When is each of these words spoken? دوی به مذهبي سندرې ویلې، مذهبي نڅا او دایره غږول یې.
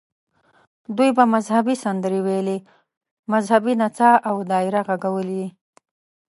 دوی 0.97 1.09
به 1.17 1.23
مذهبي 1.35 1.75
سندرې 1.83 2.19
ویلې، 2.25 2.57
مذهبي 3.31 3.73
نڅا 3.81 4.11
او 4.29 4.35
دایره 4.51 4.81
غږول 4.87 5.27
یې. 5.39 5.47